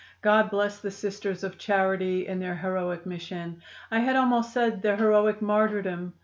God 0.23 0.49
bless 0.49 0.79
the 0.79 0.89
Sisters 0.89 1.43
of 1.43 1.59
Charity 1.59 2.25
in 2.25 2.39
their 2.39 2.55
heroic 2.55 3.05
mission! 3.05 3.61
I 3.91 3.99
had 3.99 4.15
almost 4.15 4.51
said 4.51 4.81
their 4.81 4.97
heroic 4.97 5.43
martyrdom! 5.43 6.13